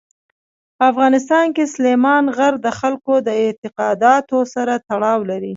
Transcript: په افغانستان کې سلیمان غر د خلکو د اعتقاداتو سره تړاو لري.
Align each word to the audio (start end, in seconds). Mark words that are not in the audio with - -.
په 0.77 0.83
افغانستان 0.91 1.45
کې 1.55 1.71
سلیمان 1.75 2.23
غر 2.35 2.53
د 2.65 2.67
خلکو 2.79 3.13
د 3.27 3.29
اعتقاداتو 3.43 4.37
سره 4.53 4.73
تړاو 4.87 5.19
لري. 5.31 5.49